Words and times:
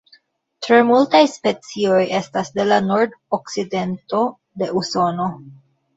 Tre 0.67 0.77
multaj 0.91 1.19
specioj 1.33 1.99
estas 2.21 2.51
de 2.57 2.65
la 2.71 2.79
nordokcidento 2.87 4.23
de 4.63 4.75
Usono. 4.83 5.29